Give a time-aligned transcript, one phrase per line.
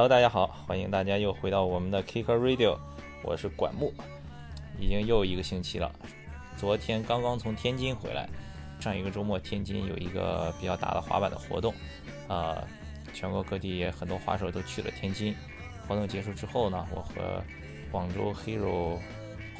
[0.00, 2.78] Hello，大家好，欢迎大家又回到我们的 Kicker Radio，
[3.22, 3.92] 我是管木，
[4.78, 5.92] 已经又一个星期了。
[6.56, 8.26] 昨天刚刚从天津回来，
[8.80, 11.74] 上一个周末天津有一个比较大的滑板的活动，
[12.28, 12.66] 啊，
[13.12, 15.36] 全国各地也很多滑手都去了天津。
[15.86, 17.44] 活动结束之后呢，我和
[17.92, 18.96] 广州 Hero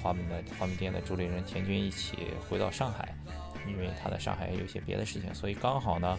[0.03, 2.17] 滑板的滑板店的主理人田军一起
[2.49, 3.15] 回到上海，
[3.69, 6.19] 因为他在上海有些别的事情，所以刚好呢，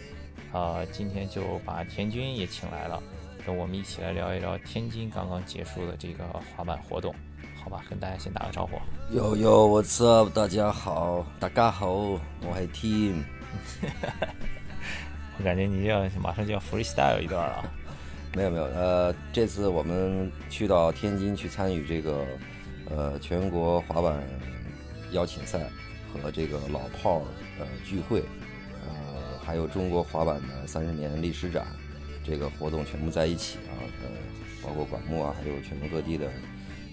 [0.53, 3.01] 呃，今天就把田军也请来了。
[3.45, 6.23] 跟我们一起来聊一聊天津刚刚结束的这个
[6.55, 7.13] 滑板活动，
[7.61, 7.83] 好吧？
[7.89, 8.77] 跟大家先打个招呼。
[9.15, 10.29] 哟哟，What's up？
[10.29, 12.19] 大家好，大家好，我
[12.55, 13.23] 是 Team。
[15.39, 17.71] 我感觉你要马上就要 freestyle 一段了。
[18.35, 22.25] 没有没有，呃，这次我们去到天津去参与这个
[22.89, 24.23] 呃全国滑板
[25.11, 25.59] 邀请赛
[26.13, 27.23] 和这个老炮
[27.59, 28.23] 呃聚会，
[28.87, 31.65] 呃，还有中国滑板的三十年历史展。
[32.23, 34.09] 这个活动全部在一起啊，呃，
[34.61, 36.31] 包括管木啊，还有全国各地的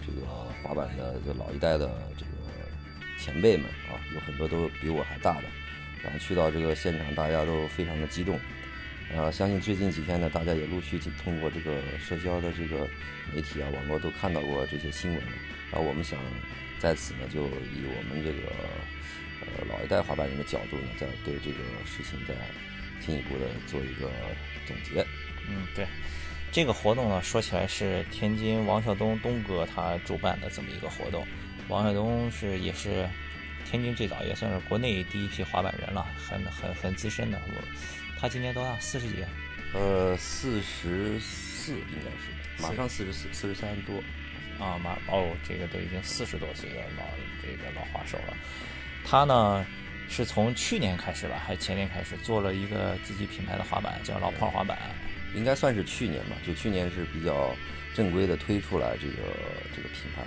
[0.00, 0.26] 这个
[0.62, 2.32] 滑板的这老一代的这个
[3.18, 5.44] 前辈们啊，有很多都比我还大的，
[6.02, 8.38] 然后去到这个现场，大家都非常的激动，
[9.14, 12.88] 呃，相信最近几天呢，大家也陆续通过这个社交的这个
[13.34, 15.20] 媒体啊、网络都看到过这些新闻，
[15.70, 16.18] 然后我们想
[16.78, 18.48] 在此呢，就以我们这个
[19.42, 22.34] 呃老一代滑板人的角度呢，再对这个事情再
[23.04, 24.10] 进一步的做一个
[24.66, 25.04] 总结。
[25.48, 25.86] 嗯，对，
[26.52, 31.26] 这个活动呢，说起来是天津王晓东东哥他主办的这么一个活动。
[31.68, 33.08] 王晓东是也是
[33.64, 37.40] 天津最早，也算是国内第一批滑板人了，很很很资深的。
[37.46, 37.52] 我
[38.20, 38.78] 他今年多大？
[38.78, 39.24] 四十几？
[39.74, 44.02] 呃，四十四应该是，马上四十四，四十三多。
[44.58, 47.04] 啊，马哦，这个都已经四十多岁的老
[47.40, 48.36] 这个老滑手了。
[49.04, 49.64] 他呢？
[50.08, 54.78] 是从去年开始吧，还是前年开始做了一个自己品牌的滑板，叫老炮滑板，
[55.34, 56.36] 应该算是去年吧。
[56.46, 57.54] 就去年是比较
[57.94, 59.22] 正规的推出来这个
[59.76, 60.22] 这个品牌，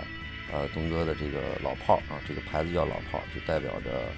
[0.52, 4.08] 呃，东哥的这个老炮啊，这个牌子叫老炮，就代表着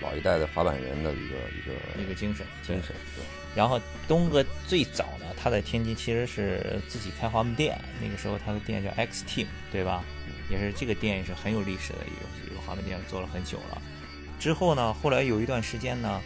[0.00, 2.94] 老一代的滑板人的一个一个一个精神精神。
[3.14, 3.24] 对。
[3.54, 10.04] 然后东哥最早呢，他在天津其实是自己开滑板店，那个时候他的店叫 X Team，对吧？
[10.48, 13.82] 也是这个店也是很有历史的一个一个滑板店，做了很久了。
[14.40, 16.18] 之后呢，后来有一段时间呢，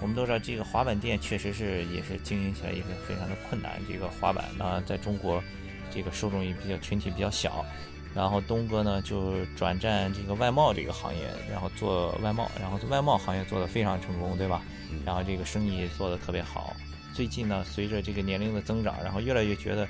[0.00, 3.72] 我们都知道这个滑板店确实是也是经营起来也是非常的困难。
[3.90, 5.42] 这个滑板呢，在中国
[5.90, 7.66] 这个受众也比较群体比较小，
[8.14, 14.62] 然后东哥呢就转战这个外贸这个行业，然后做外贸，然后做外贸行业做得非常成功，对吧？
[15.04, 16.72] 然后这个生意做得特别好。
[17.12, 19.86] 最近呢，随着这个年龄的增长，然后越来越觉得。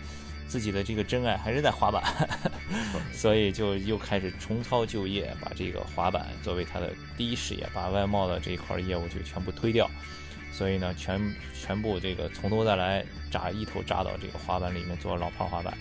[0.49, 2.03] 自己的这个真爱还是在滑板，
[3.13, 9.91] 所以就又开始重操旧业，把这个滑板作为他的第一事业，把外贸的这一块业务就全部推掉。
[10.53, 11.21] 所以呢，全
[11.55, 15.77] 全部这个从头再来扎一头扎到这个滑板里面做老炮滑板。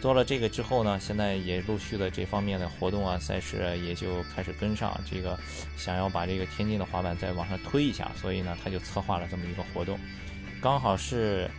[0.00, 5.00] 做了这个之后呢，现在也陆续的这方面的活动啊、赛事啊也就开始跟上。
[5.10, 5.38] 这个
[5.76, 9.98] 想要把这个天津的滑板再往上推一下，所以呢，他就策划了这么一个活动，
[10.60, 11.50] 刚好是。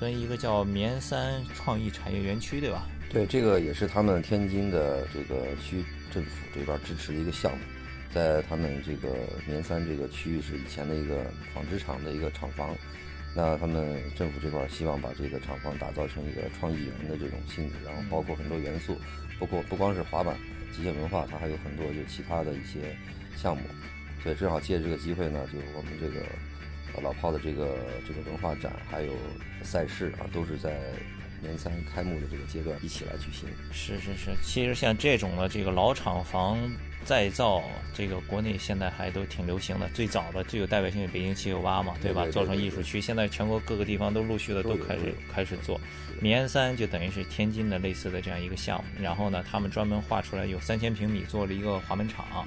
[0.00, 2.86] 跟一个叫绵三创意产业园区，对吧？
[3.10, 5.82] 对，这个也是他们天津的这个区
[6.12, 7.58] 政府这边支持的一个项目，
[8.12, 11.24] 在他们这个绵三这个区域是以前的一个
[11.54, 12.76] 纺织厂的一个厂房，
[13.34, 18.96] 那他们政府这块希望把这个厂房打造成一个创意园的这种性质，然后包括很多元素，
[19.40, 20.36] 包括不光是滑板、
[20.70, 22.94] 极限文化，它还有很多就其他的一些
[23.36, 23.62] 项目，
[24.22, 26.26] 所以正好借这个机会呢，就是我们这个。
[27.02, 27.76] 老炮的这个
[28.08, 29.12] 这个文化展还有
[29.62, 30.80] 赛事啊，都是在
[31.40, 33.48] 年三开幕的这个阶段一起来举行。
[33.72, 36.58] 是是是，其实像这种的这个老厂房
[37.04, 37.62] 再造，
[37.94, 39.88] 这个国内现在还都挺流行的。
[39.94, 42.26] 最早的最有代表性的北京七九八嘛，对吧？
[42.30, 45.80] 做成艺术区，现在全国各个地方都陆续的都开始开始做。
[46.20, 52.46] 绵三就等于是天津的类似的这样一个项目，然后呢，他们专门划出来有三千平米做了一个滑门厂。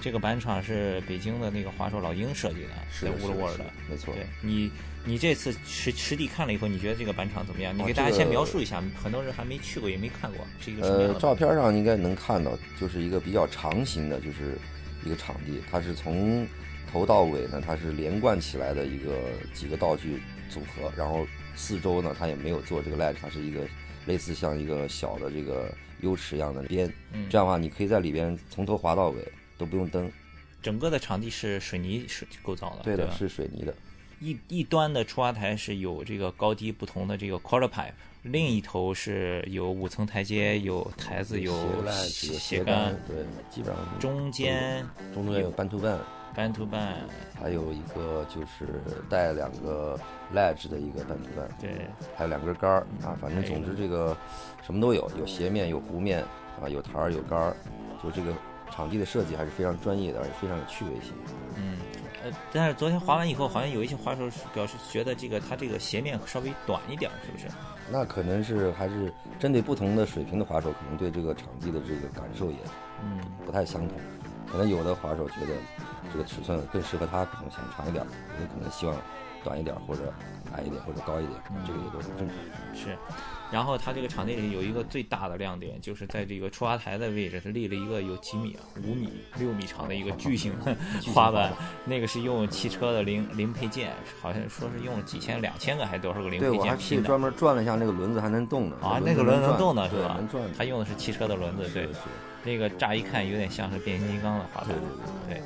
[0.00, 4.14] 这个板场是北京的那个华硕老鹰设计的，是乌鲁沃尔的，没错。
[4.14, 4.70] 对你，
[5.04, 7.76] 你这次实实地看了以后，你觉得这个板场怎么样？
[7.76, 11.14] 你给大家先描述一下，很多人还没去过，也没看过，是一个什么样的？
[11.14, 14.58] 呃，照片上应该能看到，就是一个比较长形的，就是
[15.04, 16.46] 一个场地，它是从
[16.92, 19.12] 头到尾呢，它是连贯起来的一个
[19.54, 21.26] 几个道具组合，然后
[21.56, 23.66] 四周呢，它也没有做这个 ledge，它是一个
[24.04, 25.72] 类似像一个小的这个
[26.02, 26.92] U 池一样的边，
[27.28, 29.16] 这样的话，你可以在里边从头滑到尾。
[29.58, 30.10] 都不用蹬，
[30.62, 33.74] 整个的场地是水泥是构造的，对的，是水泥的。
[34.18, 37.92] 一一端的出发台是有这个高低不同的这个 quarter pipe，
[38.22, 41.52] 另一头是有五层台阶，有台子，有
[41.86, 43.18] 斜斜杆，对，
[43.50, 44.82] 基本上中间
[45.12, 45.98] 中间有 ban to ban
[46.34, 46.94] ban to ban，，
[47.38, 48.80] 还有一个就是
[49.10, 50.00] 带两个
[50.34, 51.70] ledge 的一个班 to 班，对，
[52.16, 54.16] 还有两根杆儿啊，反正总之这个
[54.64, 56.24] 什么都有，有斜面，有弧面
[56.58, 57.56] 啊，有台儿，有杆儿，
[58.02, 58.32] 就这个
[58.70, 61.12] 场地的设计还是非常专业的，而且非常有趣味性。
[61.56, 61.78] 嗯，
[62.22, 67.46] 呃，但是昨天滑完以后，好像有一些滑手表示觉得这个它这个鞋面稍微短一点，是不是？
[67.90, 72.56] 那可能是还是针对不同的水平的滑手，可能对这个场地的这个感受也
[73.02, 73.96] 嗯不太相同。
[74.50, 75.54] 可能有的滑手觉得
[76.12, 78.04] 这个尺寸更适合他，可能想长一点；
[78.38, 78.94] 有的可能希望
[79.46, 80.12] 短一点，或者
[80.56, 82.36] 矮一点，或者高一点，这个也都是正常。
[82.74, 82.98] 是。
[83.52, 89.08] 然后它这个场地里有一个最大的亮点，就是在这个出发台的位置，它立了一个有几米、五米、
[89.38, 90.52] 六米长的一个巨型
[91.14, 91.52] 花板，
[91.84, 97.02] 那个是用汽车的零零配件，好像说是用几千、两千个还是多少个零对，配我还件拼的。
[97.04, 98.76] 去专门转了一下，那个轮子还能动呢。
[98.82, 100.16] 啊，那个轮子能动呢，是吧？
[100.18, 100.42] 能转。
[100.58, 101.92] 它用的是汽车的轮子，对是。
[101.92, 102.00] 是，
[102.44, 105.36] 这个乍一看有点像是变形金刚的滑板对对。
[105.36, 105.38] 对。
[105.38, 105.42] 对，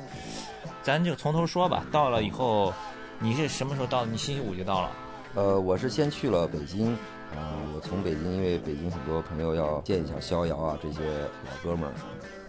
[0.81, 1.85] 咱就从头说吧。
[1.91, 2.73] 到了以后，
[3.21, 4.11] 你是什么时候到的？
[4.11, 4.91] 你星期五就到了。
[5.35, 6.91] 呃，我是先去了北京，
[7.35, 10.99] 啊、我从北京，因为北京很多朋友要见一下逍遥啊这些
[11.45, 11.93] 老哥们儿，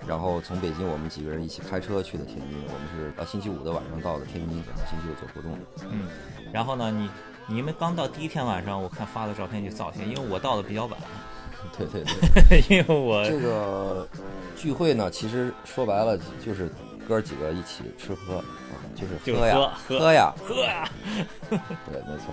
[0.06, 5.56] 然后从北京我们几个人一起开车去的天津，我们是呃星期五的晚上到的天津，然后星期六做活动。
[5.90, 6.08] 嗯，
[6.52, 7.08] 然后呢，你
[7.46, 10.98] 你们刚到第一天晚上，我看发的照片就造型，因为我到的比较晚，
[11.78, 12.02] 对对
[12.48, 14.08] 对， 因为我这个
[14.56, 16.68] 聚会呢，其实说白了就是
[17.12, 20.88] 哥几个一起吃喝啊，就是喝呀喝喝呀，喝呀。
[21.50, 22.32] 对，没错。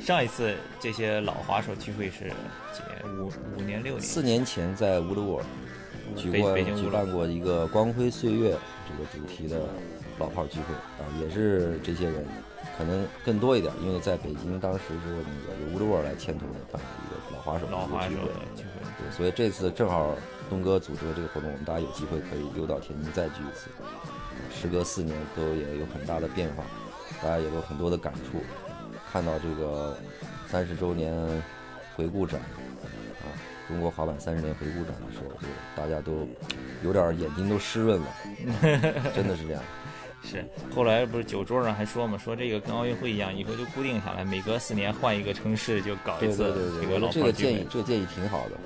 [0.00, 2.30] 上一次这些老滑手聚会是
[2.72, 3.18] 几年？
[3.18, 4.00] 五五年六年？
[4.00, 5.44] 四年前在乌鲁沃尔
[6.16, 8.56] 举过举办过一个光辉岁月
[8.88, 9.60] 这个主题的
[10.18, 12.26] 老炮儿聚会啊，也是这些人，
[12.78, 18.80] 可能更多一点，因为在北京当时是那个由乌鲁沃尔来牵头的办的一个老滑手的老滑手的聚会。
[18.96, 20.14] 对，所以这次正好
[20.48, 23.70] 东哥组织的这个活动，我们大家有机会可以溜到天津再聚一次。
[24.52, 26.64] 时隔四年，都也有很大的变化，
[27.22, 28.42] 大家也有很多的感触。
[29.12, 29.96] 看到这个
[30.48, 31.14] 三十周年
[31.94, 33.30] 回顾展啊，
[33.68, 35.46] 中国滑板三十年回顾展的时候，就
[35.76, 36.26] 大家都
[36.82, 38.06] 有点眼睛都湿润了，
[39.14, 39.62] 真的是这样。
[40.22, 40.44] 是，
[40.74, 47.66] 后来不是酒桌上还说嘛，说这个跟奥运会一样，以后就固定下来，每隔四年换一个城市就搞一次对对对，这个老我觉得这个建议，。
[47.70, 48.56] 这个建议挺好的，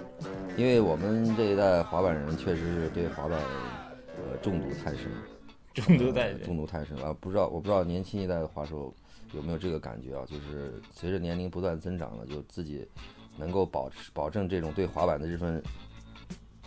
[0.58, 3.38] 因为我们这一代滑板人确实是对滑板
[4.16, 5.04] 呃中毒 太深。
[5.72, 8.92] 中毒在呃中毒太深了，不知道我不知道年轻一代的滑手
[9.32, 10.26] 有没有这个感觉啊？
[10.26, 12.84] 就是随着年龄不断增长了，就自己
[13.36, 15.62] 能够保持保证这种对滑板的这份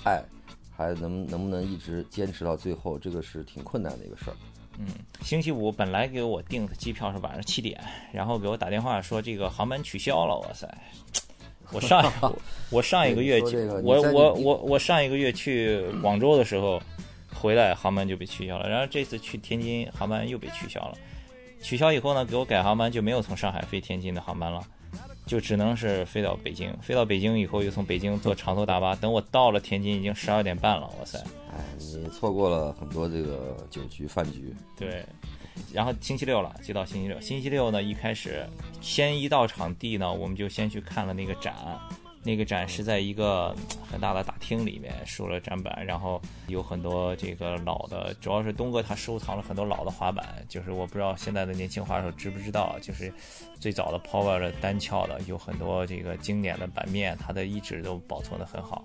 [0.05, 0.23] 爱，
[0.69, 4.37] 还能能不能一直坚持到最后，这个是挺困难的一个事儿。
[4.79, 4.87] 嗯，
[5.21, 7.77] 星期五本来给我订的机票是晚上七点，
[8.13, 10.65] 然后给我打电话说这个航班取消了，哇塞！
[11.71, 12.39] 我上我
[12.71, 13.41] 我上一个月
[13.83, 16.81] 我我我我上一个月去广州的时候，
[17.33, 20.97] 回来航班就被取消了，然后这次去天津航班又被取消了。
[21.61, 24.61] 取消以后呢，给我改航班就没有从上海飞天津的航班了，
[25.27, 26.75] 就只能是飞到北京。
[26.81, 31.19] 飞到北京以后，又从北京坐长途大巴，等我到了天津已经十二点半了，哇塞！
[31.53, 34.51] 哎，你错过了很多这个酒局饭局。
[34.75, 35.05] 对，
[35.73, 37.19] 然后星期六了，就到星期六。
[37.21, 38.45] 星期六呢，一开始
[38.81, 41.53] 先一到场地呢，我们就先去看了那个展。
[42.23, 53.11] 那个展是在一个嗯很大的大厅里面竖了展板，然后有很多这个老的，主要是东哥他收藏了很多老的滑板，就是我不知道现在的年轻滑手知不知道，就是
[53.59, 58.83] 最早的 Power 的单翘的，有很多这个经典的版面，它的一直都保存的很好，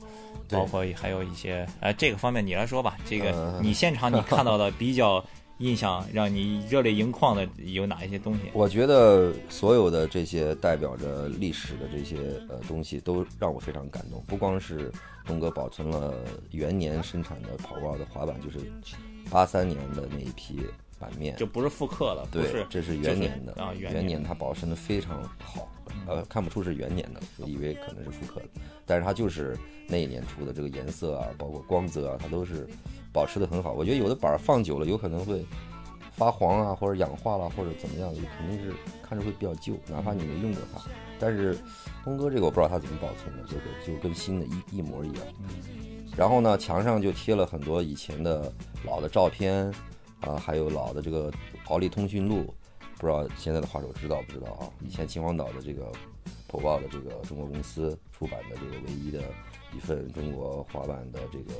[0.48, 5.22] 对包括还有一些，呃，这个方面你来说吧，这个呃你现场你看到的比较
[5.58, 8.42] 印象让你热泪盈眶的有哪一些东西？
[8.52, 14.22] 我觉得所有的这些代表着历史的这些呃东西，都让我非常感动。
[14.26, 14.92] 不光是
[15.24, 16.14] 东哥保存了
[16.50, 18.58] 元年生产的跑豹的滑板，就是
[19.30, 20.60] 八三年的那一批
[20.98, 25.68] 板面，就不是复刻了，对，这是元年的就是啊元元年它保存的非常好，
[26.06, 32.66] 呃，看不出是元年的，我以为可能是复刻的，但是它就是那一年出的，这个颜色啊，包括光泽啊，它都是
[33.12, 33.72] 保持的很好。
[33.72, 35.44] 我觉得有的板儿放久了有可能会
[36.12, 38.72] 发黄啊，或者氧化了，或者怎么样的，肯定是
[39.02, 40.80] 看着会比较旧，哪怕你没用过它。
[41.18, 41.58] 但是
[42.04, 45.22] 东哥这个我不知道他怎么保存的，这个就跟新的一一模一样。
[46.16, 48.52] 然后呢，墙上就贴了很多以前的
[48.84, 49.72] 老的照片，
[50.26, 51.32] 啊，还有老的这个
[51.68, 52.52] 奥利通讯录，
[52.98, 54.68] 不知道现在的画手知道不知道啊？
[54.84, 55.90] 以前秦皇岛的这个
[56.48, 59.22] 普报的这个中国公司出版的这个唯一的
[59.74, 61.52] 一份中国画版的这个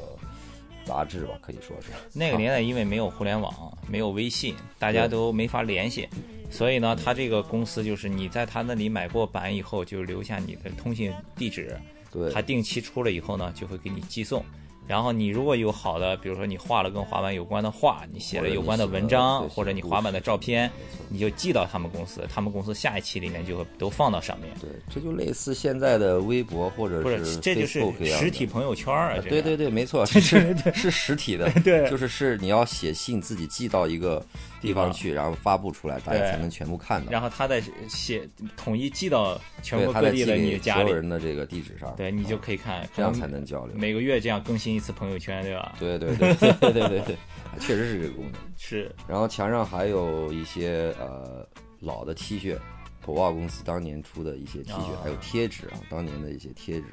[0.84, 1.90] 杂志吧，可以说是。
[2.12, 6.08] 那个年代 因为没有互联网，没有微信，大家都没法联系，
[6.50, 11.78] 所以呢，他这个公司就是你在他那里买过版以后，就留下你的通信地址，
[12.10, 14.44] 对他定期出了以后呢，就会给你寄送。
[14.86, 20.70] 然后你如果有好的，比如说你画了跟滑板有关的画，你写了有关的文或章，或者你滑板的照片，
[21.08, 30.20] 你就寄到他们公司，他们公司下一期里面就会都放到上面，对，这就类似现在的微博或者是这就是实体朋友圈啊，对对对，没错， 是
[30.74, 31.88] 是实体的， 对。
[31.90, 34.24] 就是是你要写信自己寄到一个
[34.60, 37.10] 地方去，然后发布出来，大家才能全部看到。
[37.10, 43.74] 然后他再写统一寄到全国各地的你给所有的家里，人的这个地址上，对你就可以看，这样才能交流。
[43.76, 45.74] 每个月这样更新一次朋友圈，对吧？
[45.78, 47.16] 对对对对对对对，
[47.58, 48.40] 确实是这个功能。
[48.56, 48.94] 是。
[49.08, 51.46] 然后墙上还有一些呃
[51.80, 52.56] 老的 T 恤，
[53.00, 56.86] 普瓦公司当年出的一些 T 恤，还有贴纸啊，当年的一些贴纸，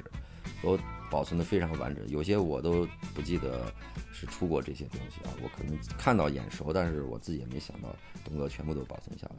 [0.62, 0.78] 都
[1.10, 2.08] 保存的非常完整。
[2.08, 3.72] 有些我都不记得
[4.12, 9.36] 是出过这些东西啊，我可能看到眼熟，但是我自己也没想到东哥全部都保存下来。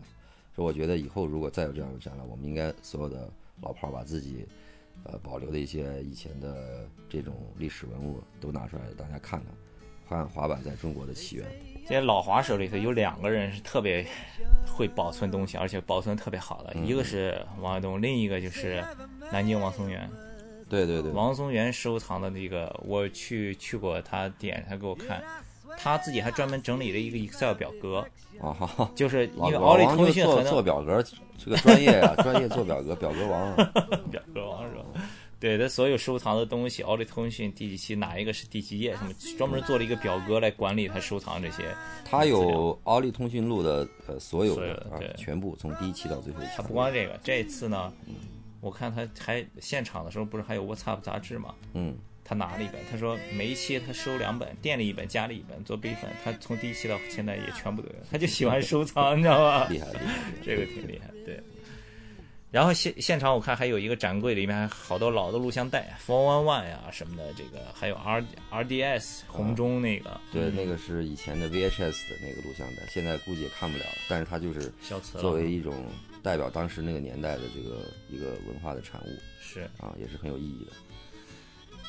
[0.55, 3.29] 所以我觉得以后如果再有这样的展览，我们应该所有的
[3.61, 4.47] 老炮儿把自己。
[5.03, 9.39] 呃保留的一些以前的这种历史文物都拿出来，大家看
[10.07, 11.45] 看，看滑板在中国的起源。
[11.87, 14.03] 这些老滑手里头有两个人是特别
[14.65, 18.83] 会保存东西，而且保存特别好的，嗯一个是王卫东，另一个就是
[19.31, 20.09] 南京王松元。
[20.67, 25.23] 对对对，王松元收藏的那个，我去去过他店，他给我看，
[25.77, 27.99] 他自己还专门整理了一个 Excel 表格，
[28.41, 31.03] 啊哈哈，就是因为奥利通讯做做表格，
[31.37, 33.55] 这个专业啊， 专业做表格，表格王啊。
[34.11, 34.83] 表格王是吧？
[35.37, 41.63] 对，他所有收藏的东西，奥利通讯第几期哪一个是第几页，什么专门做了一个表格来管理他收藏这些。
[42.05, 46.51] 他有奥利通讯录的呃所有的啊，全部从第一期到最后一期。
[46.55, 47.91] 他不光这个，这次呢，
[48.61, 51.53] 我看他还现场的时候不是还有 What's Up 杂志吗？
[51.73, 51.95] 嗯，
[52.27, 56.09] 他拿了一本，他说每一期他收两本，店里一本，家里一本做备份。
[56.23, 59.67] 他从第一期到现在也全部都有，他就喜欢收藏，你知道吧？
[59.71, 60.23] 厉害厉害。
[60.43, 61.39] 这个挺厉害，对。
[62.51, 73.97] 然后现现场我看还有一个展柜，里面还好多老的录像带，Four One One 呀什么的，这个还有 R RDS 红中那个，对，嗯那个是以前的 VHS 的那个录像带，现在估计也看不了了。
[74.07, 74.71] 但是它就是
[75.19, 75.85] 作为一种
[76.23, 79.09] 代表当时那个年代的这个一个文化的产物
[79.41, 80.71] 是啊，也是很有意义的。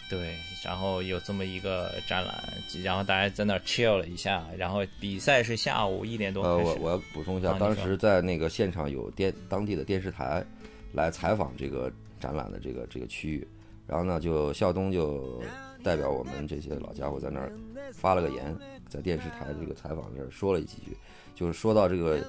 [0.08, 2.44] 对，然后有这么一个展览，
[2.82, 10.44] 然后大家在那儿 chill 了一下，然后比赛是下午一点多呃，开始，我我要补充一下，啊当时在那个现场有电当地的电视台
[10.92, 13.46] 来采访这个展览的这个这个区域，
[13.86, 15.42] 然后呢，就孝东就
[15.82, 17.52] 代表我们这些老家伙在那儿
[17.92, 18.56] 发了个言，
[18.88, 20.96] 在电视台这个采访这儿说了几句，
[21.34, 22.24] 就是说到这个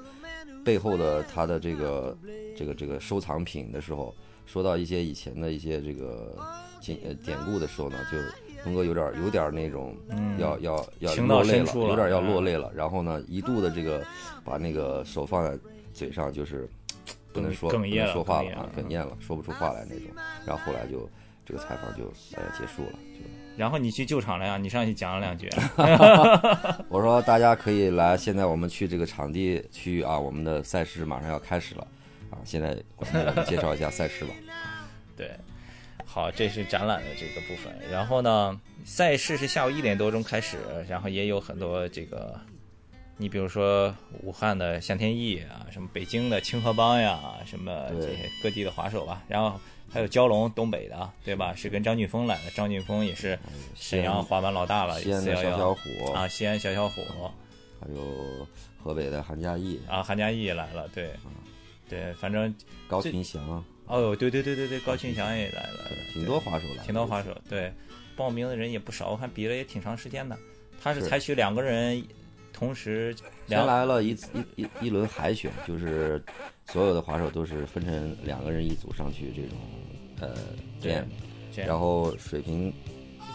[0.65, 2.17] 背后的他的这个
[2.55, 4.13] 这个这个收藏品的时候，
[4.47, 6.35] 说到一些以前的一些这个
[6.81, 8.17] 经呃典故的时候呢，就
[8.63, 12.71] 东哥有点有点那种嗯要要要落泪了，了有点要嗯落泪了。
[12.73, 14.03] 然后呢，一度的这个
[14.43, 15.55] 把那个手放在
[15.93, 16.67] 嘴上，就是
[17.31, 20.07] 不能说不哽咽了能说话了啊，哽咽了哽咽了，说不出话来那种。
[20.45, 21.07] 然后后来就
[21.45, 22.93] 这个采访就呃结束了。
[23.13, 23.19] 就
[23.57, 25.49] 然后你去救场了呀，你上去讲了两句，
[26.89, 31.87] 我说大家可以来，现在我们去这个场地去啊，我们的赛事马上要开始了
[32.29, 32.37] 啊。
[32.45, 34.33] 现在我们介绍一下赛事吧。
[35.17, 35.31] 对，
[36.05, 37.73] 好，这是展览的这个部分。
[37.91, 40.57] 然后呢，赛事是下午一点多钟开始，
[40.87, 42.39] 然后也有很多这个，
[43.17, 49.23] 你比如说武汉的向天翼啊，什么北京的清河帮呀，什么这些各地的滑手吧。
[49.27, 51.55] 然后还有蛟龙，东北的，对吧？
[51.55, 53.39] 是跟张俊峰来的，张俊峰也是
[53.73, 57.01] 沈阳滑板老大了，西安的411小小虎，啊，西安小小虎
[57.79, 58.47] 还有
[58.83, 61.11] 河北的韩佳艺、啊，韩嘉译来了，对，
[61.89, 62.53] 对，反正
[62.87, 67.71] 高群祥，哦，对对对对对，高群祥也来了，挺多滑手来的，挺多滑手，对，
[68.15, 70.37] 报名的人也不少，我看比了也挺长时间的。
[70.81, 71.07] 他是是。
[71.07, 72.03] 采取两个人
[72.53, 74.09] 同时先两来了一
[74.55, 76.21] 一一一轮海选，就是
[76.65, 79.57] 所有的滑手都是分成两个人一组上去这种
[80.19, 80.35] 呃
[80.81, 81.07] 练，
[81.53, 82.73] 这样然后水平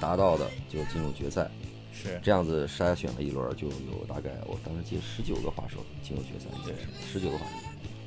[0.00, 1.50] 达到的就进入决赛，
[1.92, 2.20] 是。
[2.22, 6.74] 这样子筛选了一轮，就有大概我当时记得十九个滑手进入决赛，对。
[7.10, 7.52] 十九个滑手，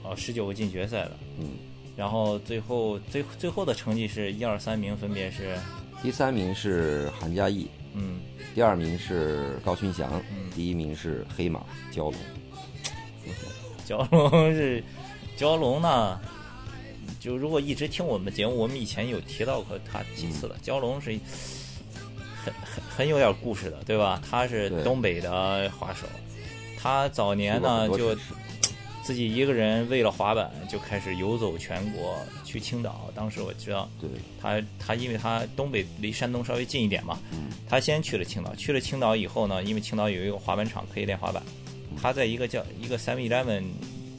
[0.07, 1.49] 哦十九个进决赛的，嗯，
[1.95, 5.57] 然后最后最最后的成绩是一二三名分别是
[6.01, 8.19] 第三名是韩佳艺，嗯
[8.53, 12.15] 第二名是高群翔，嗯第一名是黑马蛟龙，
[13.87, 14.83] 蛟龙是
[15.37, 16.19] 蛟龙呢。
[17.19, 20.57] 就如果一直听我们的节目，我们以前有提到过他几次嗯了。
[20.63, 21.09] 蛟龙是
[22.43, 24.21] 很很很有点故事的，对吧？
[24.29, 26.05] 他是东北的滑手，
[26.77, 28.15] 他早年呢就
[29.05, 33.11] 自己一个人为了滑板就开始游走全国，去青岛。
[33.13, 34.09] 当时我知道对，
[34.41, 38.55] 他他因为他东北离山东稍微近一点嘛，嗯他先去了青岛。
[38.55, 41.43] 去了青岛以后呢，因为青岛有一个滑板场可以练滑板，
[42.01, 43.65] 他在一个叫一个 Seven Eleven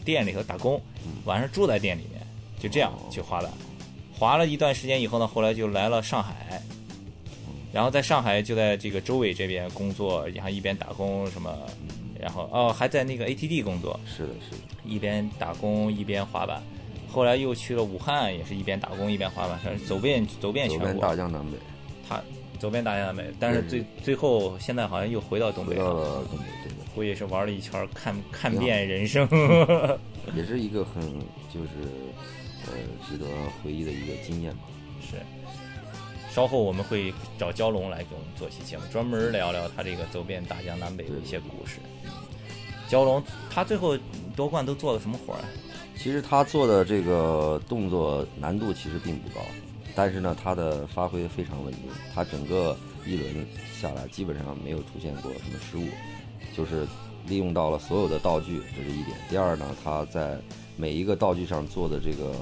[0.04, 0.80] 店里头打工，
[1.24, 2.24] 晚上住在店里面，
[2.60, 3.50] 就这样去滑板。
[4.16, 6.62] 滑了一段时间以后呢，后来就来了上海。
[7.72, 11.52] 然后在上海就在这个周伟这边工作，然后一边打工什么，
[12.20, 16.62] 然后哦还在那个 ATD 工作，是的，是的，一边打工一边滑板。
[17.08, 21.56] 后来又去了武汉，也是一边打工一边滑板，走遍走遍全国，走遍大江南北。
[22.08, 22.23] 他
[22.58, 26.85] 走遍大江南北，但是最最后现在好像又回到东北回到了东北，对的。
[26.94, 29.28] 估计是玩了一圈，看看遍人生，
[30.35, 31.02] 也是一个很
[31.52, 31.68] 就是
[32.66, 32.73] 呃
[33.08, 33.26] 值得
[33.62, 34.62] 回忆的一个经验吧。
[35.00, 35.16] 是。
[36.36, 41.78] 稍后我们会找蛟龙来给我们做一期节目，专门聊聊他这个走遍大江南北的一些故事。
[42.90, 43.96] 蛟龙他最后
[44.36, 45.48] 夺冠都做了什么活儿啊？
[45.96, 49.40] 其实他做的这个动作难度其实并不高，
[49.94, 51.84] 但是呢，他的发挥非常稳定。
[52.14, 52.76] 他整个
[53.06, 53.46] 一轮
[53.80, 55.88] 下来基本上没有出现过什么失误，
[56.54, 56.86] 就是
[57.26, 59.16] 利用到了所有的道具，这是一点。
[59.30, 60.38] 第二呢，他在
[60.76, 62.34] 每一个道具上做的这个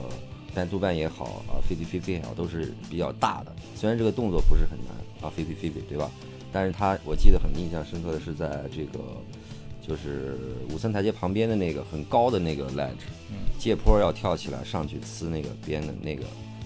[0.54, 3.54] 单杜半也好啊，飞飞飞飞也好，都是比较大的。
[3.74, 6.10] 虽然这个动作不是很难啊，飞飞飞飞，对吧？
[6.52, 9.00] 但是他我记得很印象深刻的是在这个。
[9.86, 10.38] 就是
[10.70, 13.04] 五三台阶旁边的那个很高的那个 ledge，
[13.58, 16.24] 借坡要跳起来上去呲那个边的那个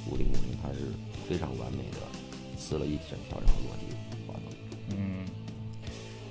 [0.09, 0.79] 五零五零，他是
[1.29, 1.99] 非常完美的
[2.57, 4.97] 呲了一整条，然后落地滑动。
[4.97, 5.27] 嗯，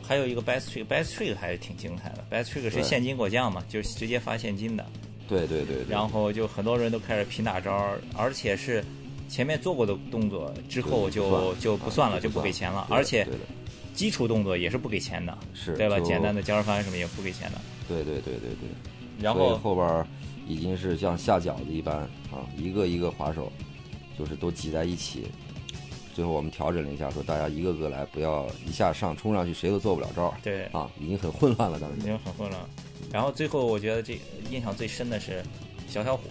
[0.01, 2.23] 还有一个 best trick，best trick 还是挺精彩的。
[2.31, 4.85] best trick 是现金果酱嘛，就是直接发现金的。
[5.27, 5.77] 对对对。
[5.89, 8.83] 然后就很多人都开始拼大招，而且是
[9.29, 13.27] 前面做过的动作之后就就不算了，就不给钱了，而且。
[13.97, 15.99] 基础动作也是不给钱的，是对吧？
[16.01, 17.59] 简单的交翻什么也不给钱的。
[17.87, 18.69] 对对对对对。
[19.19, 20.05] 然后后边
[20.47, 21.95] 已经是像下饺子一般
[22.31, 23.51] 啊，一个一个滑手，
[24.15, 25.25] 就是都挤在一起。
[26.13, 30.31] 最后我们调整了一下，说大家一个个来，不要一下上冲上去，谁都做不了招。
[30.43, 32.61] 对啊，已经很混乱了，当时已经很混乱。
[33.11, 35.43] 然后最后我觉得这印象最深的是
[35.87, 36.23] 小小虎。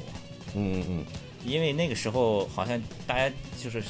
[0.54, 1.04] 嗯嗯嗯。
[1.44, 3.82] 因为那个时候好像大家就是。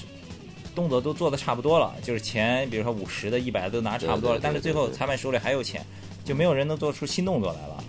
[0.74, 5.82] 动作都做的差不多了，就是钱，比如说五十的、一百的都拿差不多了，但是最后裁判手里还有钱，
[6.22, 7.82] 就没有人能做出新动作来了。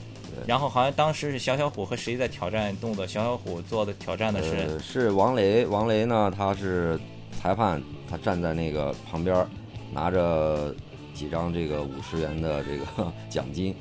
[0.45, 3.05] 然后好像当时是小小虎和谁在挑战动作？
[3.05, 6.97] 小小虎做的挑战的是是王雷，王雷呢他是
[7.37, 9.45] 裁判，他站在那个旁边，
[9.91, 10.73] 拿着
[11.13, 13.75] 几张这个五十元的这个 奖金，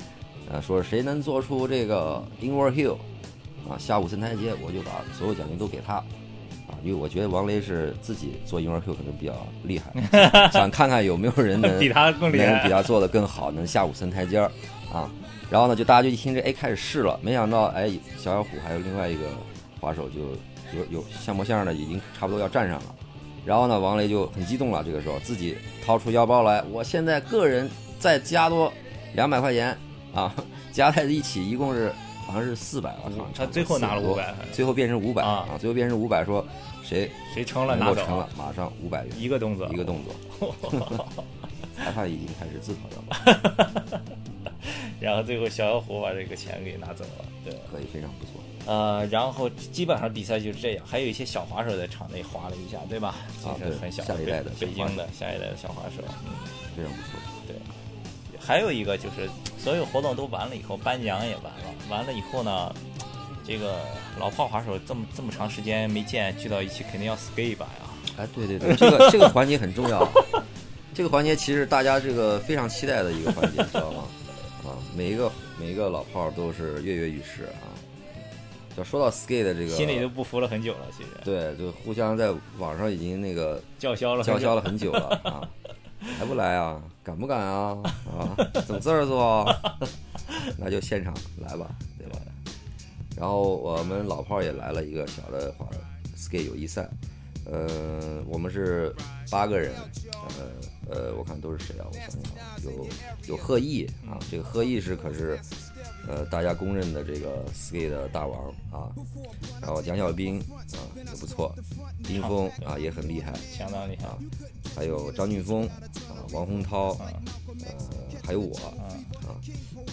[0.51, 2.97] 呃，说谁能做出这个 inward hill
[3.69, 5.95] 啊下五三台阶，我就把所有奖金都给他。
[5.95, 14.51] 啊因为我觉得王雷是自己做 Inward Hill 可能比较厉害，想看看有没有人能 比他更厉害，能比他做的更好，能下五三台阶儿
[14.93, 15.11] 啊。
[15.49, 17.19] 然后呢，就大家就一听这，哎，开始试了。
[17.23, 19.23] 没想到，哎，小小虎还有另外一个
[19.81, 20.21] 滑手就
[20.77, 22.95] 有有像模像样的，已经差不多要站上了。
[23.45, 27.69] 然后呢，王雷就很激动了，这个时候自己掏出腰包来，我现在个人
[28.01, 28.73] 再加多
[29.15, 29.77] 两百块钱
[30.17, 30.35] 啊，
[30.73, 31.93] 加在一起一共是
[32.27, 33.13] 好像是四百了。
[33.35, 36.45] 他最后拿了五百，最后变成五百啊，最后变成五百说。
[36.83, 40.15] 谁谁成了拿走成了，马上五百元一个动作，一个动作，
[41.77, 43.99] 裁判已经开始自讨腰包，
[45.01, 48.35] 然后最后小小虎把这个钱给拿走了，对，可以非常不错。
[48.73, 53.17] 呃，然后基本上比赛就是这样，还有一些小滑手在场内滑了一下，对吧？
[53.45, 56.31] 啊，对，很小，下一代的北京的下一代的小滑手，嗯，
[56.77, 57.19] 非常不错。
[57.49, 57.57] 对，
[58.47, 59.29] 还有一个就是
[59.59, 62.73] 所有活动都完了以后，颁奖也完了，完了以后呢？
[63.49, 63.79] 这个
[64.19, 67.71] 老炮滑手这么这么长时间没见，聚到一起肯定要 skate 一把呀！
[68.19, 70.05] 哎，对对对，这个 这个环节很重要。
[70.93, 74.03] 这个环节其实大家这个非常期待的一个环节，知道吗？
[74.65, 75.31] 啊，每一个
[75.61, 77.71] 每一个老炮都是跃跃欲试啊。
[78.77, 81.11] 就说到 skate 的这个，心里都不服了很久了，其实。
[81.25, 85.49] 对，就互相在网上已经那个叫嚣了，叫嚣了很久了啊！
[86.19, 86.83] 还不来啊？
[87.07, 87.79] 敢不敢啊？
[88.19, 88.35] 啊，
[88.67, 89.47] 整事儿做，
[90.59, 91.71] 那就现场来吧。
[91.97, 92.19] 对吧
[93.17, 95.69] 然后我们老炮也来了一个小的滑
[96.17, 96.89] skate 友谊赛，
[97.45, 98.93] 呃，我们是
[99.31, 99.73] 八个人，
[100.13, 101.87] 呃呃，我看都是谁啊？
[101.89, 102.21] 我想想，
[102.65, 102.89] 有
[103.29, 105.39] 有贺毅啊，这个贺毅是可是
[106.09, 108.93] 呃大家公认的这个 skate 的大王啊，
[109.61, 111.55] 然后蒋小兵啊也不错，
[112.05, 114.09] 丁峰啊也很厉害，相当厉害，
[114.75, 117.13] 还有张俊峰啊，王洪涛，呃
[118.23, 118.91] 还有我啊，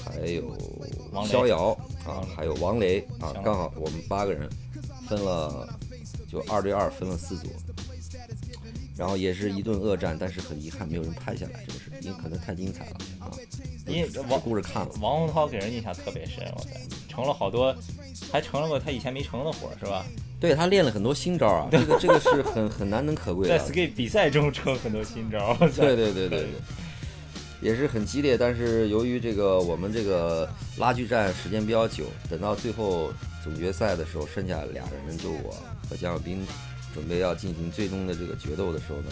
[0.04, 0.58] 还有
[1.26, 4.50] 逍遥啊，还有王雷啊，刚好我们八个人
[5.08, 5.68] 分了，
[6.28, 7.48] 就二对二分了四组，
[8.98, 13.30] 然后也是一顿恶战，但是很遗憾没有人拍下来，这个是因为可能太精彩了啊。
[13.88, 16.70] 因为王故事看了，王洪涛给人印象特别深，我操，
[17.10, 17.76] 成了好多，
[18.32, 20.06] 还成了个他以前没成的活是吧？
[20.40, 25.56] 对他练了很多新招啊，这个这个是很很难能可贵的，在 skate 比赛中成很多新招。
[25.58, 26.48] 对对对对对。
[27.62, 33.10] 也是很激烈，但是由于这个我们这个拉锯战时间比较久，等到最后
[33.42, 35.56] 总决赛的时候，剩下俩人，就我
[35.90, 36.46] 和姜小兵，
[36.94, 39.06] 准备要进行最终的这个决斗的时候呢，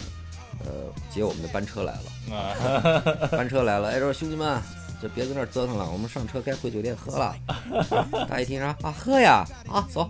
[0.60, 4.60] 呃，接我们的班车来了，啊， 班车来了，哎，说兄弟们，
[5.00, 7.34] 这别在那儿折腾了，我们上车该回酒店喝了。
[8.28, 10.08] 大家一听啥啊，喝呀，啊，走，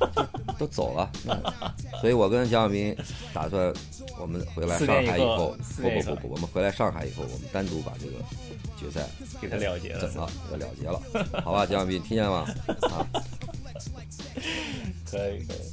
[0.58, 1.10] 都走了。
[1.24, 1.38] 那
[2.00, 2.96] 所以我跟蒋小斌
[3.32, 3.72] 打算，
[4.18, 8.14] 我们回来上海以后，不不不不，我们回来上海以后，我们单独把这个
[8.76, 9.06] 决赛
[9.40, 11.00] 给他了结了整了，给他了结了，
[11.44, 12.44] 好吧，蒋小斌，听见吗？
[12.90, 13.06] 啊，
[15.08, 15.71] 可以可以。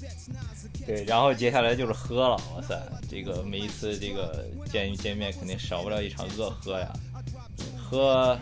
[0.89, 2.75] 对，然后接下来就是喝了，哇塞，
[3.07, 6.91] 这个每一次这个见见面肯定少不了一场恶喝呀，
[7.77, 8.35] 喝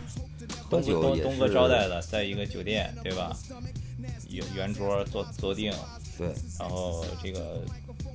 [0.70, 3.36] 东哥东东哥招待的，在一个酒店对吧？
[4.30, 5.70] 圆圆桌坐坐定，
[6.16, 7.60] 对，然后这个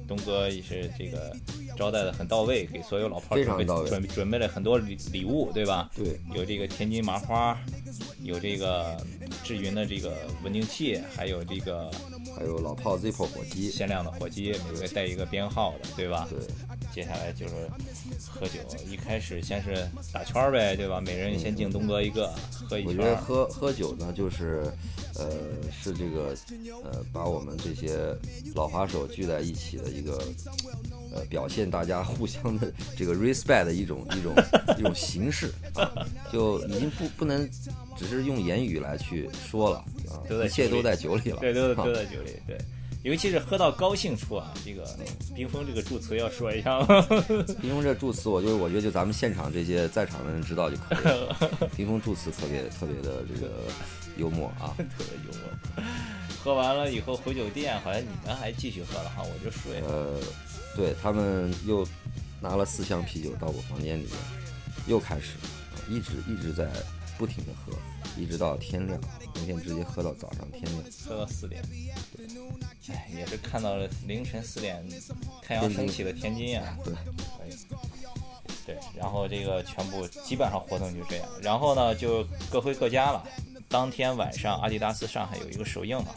[0.08, 1.36] 东哥也是这个
[1.78, 5.90] 招待的很到位，给所有老炮准备准备准备了很多礼礼物，对吧？
[5.96, 7.58] 对，有这个天津麻花，
[8.22, 8.96] 有这个
[9.44, 11.90] 智云的这个稳定器，还有这个
[12.38, 16.28] 还有老炮 Zippo 火机，限量的火机，每个带一个编号的，对吧？
[16.30, 16.40] 对，
[16.94, 17.54] 接下来就是
[18.30, 21.02] 喝酒，一开始先是打圈儿呗，对吧？
[21.02, 22.34] 每人先敬东哥一个，
[22.70, 23.18] 喝一圈我觉得。
[23.24, 24.64] 喝喝酒呢，就是，
[25.16, 25.30] 呃，
[25.72, 26.36] 是这个，
[26.84, 28.16] 呃，把我们这些
[28.56, 30.22] 老滑手聚在一起的一个，
[31.14, 34.34] 呃，表现大家互相的这个 respect 的一种一种
[34.78, 35.92] 一种形式啊，
[36.32, 37.48] 就已经不不能
[37.98, 39.78] 只是用言语来去说了
[40.10, 42.58] 啊都，在一切都在酒里了，对，都啊都在酒里，对。
[43.04, 44.88] 尤其是喝到高兴处啊，这个
[45.36, 47.02] 冰峰这个祝词要说一下吗？
[47.62, 51.38] 冰峰这祝词，我就我觉得就咱们现场这些在场的人知道就可以了。
[51.76, 53.52] 冰峰祝词特别特别的这个
[54.18, 55.86] 幽默啊， 特别幽默。
[56.44, 59.88] 喝完了以后回酒店，好像你们还继续喝了哈，我就睡了。
[59.88, 60.20] 呃，
[60.76, 61.88] 对他们又
[62.42, 64.12] 拿了四箱啤酒到我房间里面，
[64.88, 65.48] 又开始，啊
[65.90, 66.70] 一直一直在
[67.18, 67.72] 不停的喝，
[68.22, 69.00] 一直到天亮。
[69.36, 70.84] 那天直接喝到早上天亮。
[71.08, 71.64] 喝到四点，
[72.90, 74.86] 哎，也是看到了凌晨四点
[75.42, 76.78] 太阳升起的天津啊。
[76.84, 77.56] 对，可以。
[78.66, 83.26] 对，然后这个全部基本上活动就这样，然后呢就各回各家了。
[83.74, 86.14] 当天晚上，阿迪达斯上海有一个首映嘛，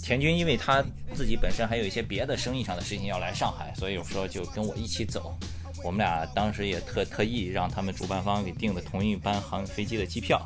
[0.00, 0.80] 田军因为他
[1.12, 5.36] 自己本身还有一些别的生意上的事情要来上海，所以说就跟我一起走。
[5.82, 10.40] 我们俩当时也特特意让他们主办方给订的同一班航飞机的机票。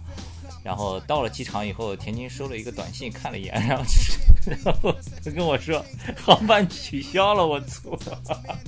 [0.62, 3.84] 然后到了机场以后，田军收了一个短信，看了一眼，然后
[4.64, 5.84] 然后他跟我说
[6.16, 7.90] 航班取消了，我操！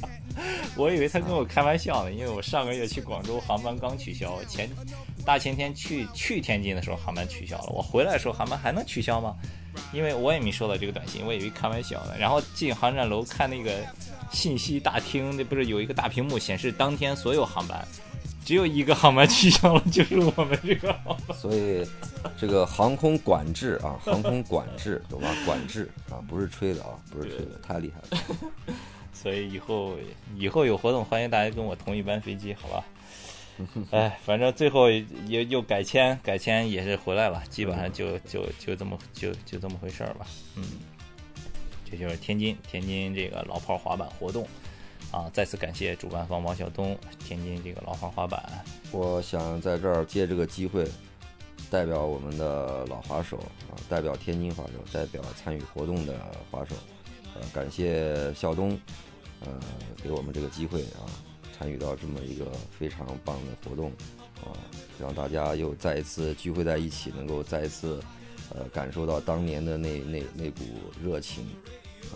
[0.76, 4.68] 我以为他跟我开玩笑呢，因为我上个月去广州航班刚取消，前
[5.26, 9.36] 大前天去去天津的时候航班取消了，我回来的时候航班还能取消吗？
[9.92, 12.14] 因为我也没收到这个短信，我以为开玩笑呢。
[12.18, 13.84] 然后进航站楼看那个
[14.32, 17.86] 信息大厅，那不是有一个大屏幕显示当天所有航班，
[18.44, 21.36] 只有一个航班取消了，就是我们这个航班。
[21.36, 21.86] 所以
[22.38, 25.28] 这个航空管制啊，航空管制懂吗？
[25.44, 28.24] 管制啊，不是吹的啊，不是吹的，太厉害了。
[29.12, 29.96] 所以以后
[30.36, 32.84] 以后有活动，欢迎大家跟我同一班飞机，好吧？
[33.90, 40.26] 哎，反正最后也又改签，改签也是回来了，基本上就就就这么就就这么回事儿吧。
[40.56, 40.62] 嗯，
[41.90, 44.46] 这就是天津天津这个老炮滑板活动
[45.10, 45.30] 啊！
[45.32, 48.64] 再次感谢主办方王晓东，天津这个老炮滑板。
[48.90, 50.86] 我想在这儿借这个机会，
[51.70, 53.38] 代表我们的老滑手
[53.70, 56.14] 啊，代表天津滑手，代表参与活动的
[56.50, 56.74] 滑手，
[57.34, 58.78] 呃，感谢晓东，
[59.40, 59.52] 呃，
[60.02, 61.06] 给我们这个机会啊，
[61.58, 62.46] 参与到这么一个
[62.78, 63.90] 非常棒的活动
[64.42, 64.52] 啊，
[65.00, 68.02] 让大家又再一次聚会在一起，能够再一次
[68.54, 70.64] 呃感受到当年的那那那股
[71.02, 71.46] 热情，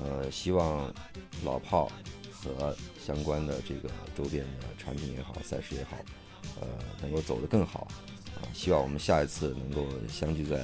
[0.02, 0.92] 呃，希望
[1.44, 1.90] 老炮
[2.30, 5.96] 和相关的这个周边的产品也好，赛事也好，
[6.60, 6.66] 呃，
[7.00, 7.88] 能够走得更好
[8.36, 8.44] 啊！
[8.52, 10.62] 希望我们下一次能够相聚在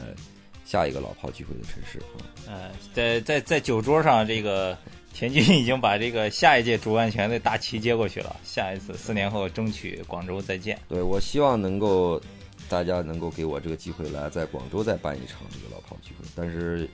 [0.65, 2.21] 下一个老炮聚会的城市啊！
[2.47, 4.77] 呃，在在在酒桌上，这个
[5.19, 8.37] 田军已经把这个下一届主办权的大旗接过去了。
[8.45, 10.79] 下一次四年后，争取广州再见。
[10.91, 12.21] 对我希望能够
[12.69, 16.87] 大家能够给我这个机会来在广州再办一场这个老炮聚会，但是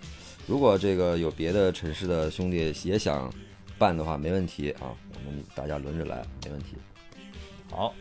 [0.46, 3.28] 如果这个有别的城市的兄弟也想
[3.76, 4.94] 办的话，没问题啊，
[5.26, 6.76] 我们大家轮着来，没问题。
[7.72, 7.92] 好，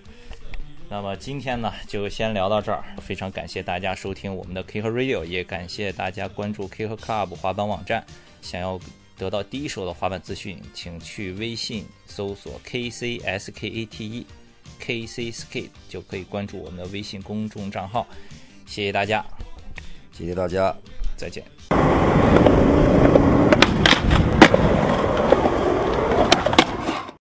[0.88, 2.84] 那么今天呢就先聊到这儿。
[3.02, 8.06] 非常感谢大家收听我们的 K 和 Radio，也感谢大家关注 K 和 Club 滑板网站。
[8.44, 8.80] 想要
[9.22, 14.26] 得到第一手的滑板资讯，请去微信搜索 KCSKATE
[14.80, 18.08] KC Skate 就可以关注我们的微信公众账号。
[18.66, 19.24] 谢谢大家，
[20.12, 20.76] 谢谢大家。
[21.16, 22.61] 再见。